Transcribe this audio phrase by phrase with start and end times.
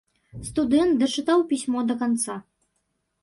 [0.47, 2.39] Студэнт дачытаў пісьмо да канца.